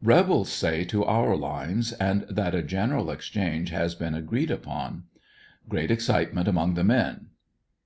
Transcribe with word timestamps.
Rebels 0.00 0.50
say 0.50 0.86
to 0.86 1.04
our 1.04 1.36
lines, 1.36 1.92
and 1.92 2.22
that 2.30 2.54
a 2.54 2.62
general 2.62 3.10
exchange 3.10 3.68
has 3.68 3.94
been 3.94 4.14
agreed 4.14 4.50
upon. 4.50 5.02
Great 5.68 5.90
excitement 5.90 6.48
among 6.48 6.72
the 6.72 6.84
men. 6.84 7.26